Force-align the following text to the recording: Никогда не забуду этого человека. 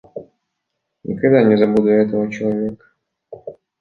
Никогда 1.03 1.43
не 1.43 1.55
забуду 1.59 1.89
этого 1.89 2.31
человека. 2.31 2.85